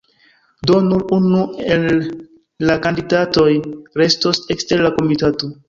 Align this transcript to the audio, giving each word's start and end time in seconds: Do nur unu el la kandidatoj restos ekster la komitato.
Do 0.69 0.77
nur 0.85 1.03
unu 1.17 1.41
el 1.75 1.85
la 2.71 2.79
kandidatoj 2.87 3.47
restos 4.05 4.43
ekster 4.59 4.87
la 4.89 4.97
komitato. 5.01 5.55